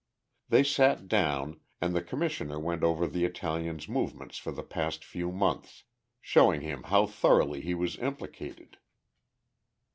[0.49, 5.31] They sat down, and the Commissioner went over the Italian's movements for the past few
[5.31, 5.83] months,
[6.19, 8.79] showing him how thoroughly he was implicated.